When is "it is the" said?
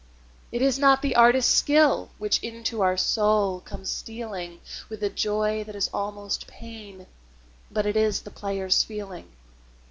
7.85-8.31